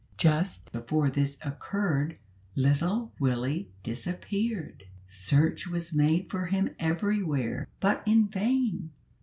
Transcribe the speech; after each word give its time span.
Just 0.17 0.71
before 0.71 1.11
this 1.11 1.37
occurred 1.43 2.17
little 2.55 3.13
Willie 3.19 3.69
disappeared. 3.83 4.85
Search 5.05 5.67
was 5.67 5.93
made 5.93 6.27
for 6.27 6.47
him 6.47 6.71
everywhere, 6.79 7.67
but 7.79 8.01
in 8.07 8.27
vain. 8.27 8.89